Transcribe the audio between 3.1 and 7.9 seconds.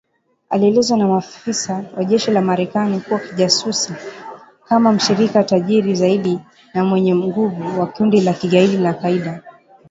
kijasusi kama mshirika tajiri zaidi na mwenye nguvu wa